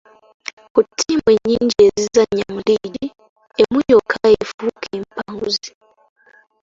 [0.73, 3.07] Ku ttiimu ennyingi ezizannya mu liigi,
[3.61, 5.69] emu yokka y'efuuka empanguzi.